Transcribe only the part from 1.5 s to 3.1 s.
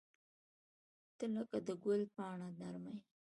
د ګل پاڼه نرمه یې.